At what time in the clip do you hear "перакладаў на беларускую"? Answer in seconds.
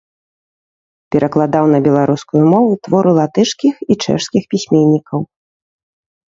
1.15-2.41